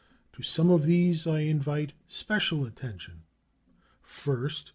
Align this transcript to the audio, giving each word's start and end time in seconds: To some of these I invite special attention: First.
To 0.33 0.41
some 0.41 0.71
of 0.71 0.87
these 0.87 1.27
I 1.27 1.41
invite 1.41 1.93
special 2.07 2.65
attention: 2.65 3.21
First. 4.01 4.69